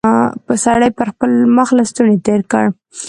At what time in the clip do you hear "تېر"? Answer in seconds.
2.25-2.41